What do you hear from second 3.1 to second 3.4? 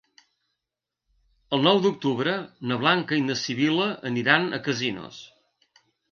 i na